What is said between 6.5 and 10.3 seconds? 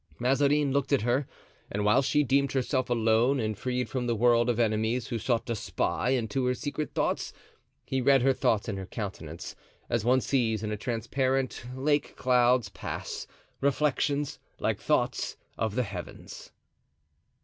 secret thoughts, he read her thoughts in her countenance, as one